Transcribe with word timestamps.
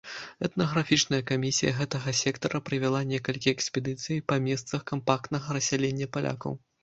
Этнаграфічная 0.45 1.19
камісія 1.31 1.73
гэтага 1.81 2.13
сектара 2.21 2.61
правяла 2.69 3.01
некалькі 3.11 3.49
экспедыцый 3.55 4.23
па 4.33 4.41
месцах 4.49 4.79
кампактнага 4.93 5.47
рассялення 5.59 6.11
палякаў. 6.17 6.53